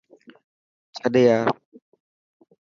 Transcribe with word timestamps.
ڇڏ 0.99 1.13
يار. 1.25 1.47